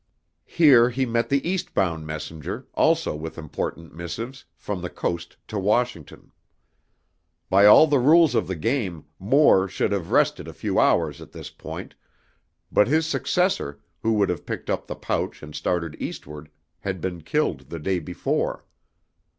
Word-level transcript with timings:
Here 0.47 0.89
he 0.89 1.05
met 1.05 1.29
the 1.29 1.47
eastbound 1.47 2.07
messenger, 2.07 2.65
also 2.73 3.15
with 3.15 3.37
important 3.37 3.93
missives, 3.93 4.45
from 4.57 4.81
the 4.81 4.89
Coast 4.89 5.37
to 5.49 5.59
Washington. 5.59 6.31
By 7.51 7.67
all 7.67 7.85
the 7.85 7.99
rules 7.99 8.33
of 8.33 8.47
the 8.47 8.55
game 8.55 9.05
Moore 9.19 9.67
should 9.67 9.91
have 9.91 10.09
rested 10.09 10.47
a 10.47 10.53
few 10.53 10.79
hours 10.79 11.21
at 11.21 11.33
this 11.33 11.51
point, 11.51 11.93
but 12.71 12.87
his 12.87 13.05
successor, 13.05 13.79
who 14.01 14.13
would 14.13 14.29
have 14.29 14.47
picked 14.47 14.71
up 14.71 14.87
the 14.87 14.95
pouch 14.95 15.43
and 15.43 15.53
started 15.53 15.95
eastward, 16.01 16.49
had 16.79 16.99
been 16.99 17.21
killed 17.21 17.69
the 17.69 17.77
day 17.77 17.99
before. 17.99 18.65